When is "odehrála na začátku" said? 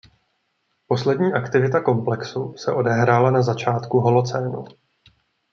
2.71-3.99